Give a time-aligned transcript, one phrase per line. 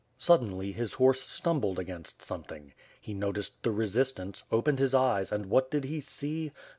[0.17, 2.73] Suddenly, his horse stumbled against something.
[2.99, 6.49] He noticed the resistance, opened his eyes, and what did he see?